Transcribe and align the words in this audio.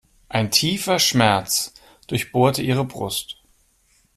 Ein 0.29 0.49
tiefer 0.49 0.97
Schmerz 0.97 1.75
durchbohrte 2.07 2.63
ihre 2.63 2.83
Brust. 2.85 3.37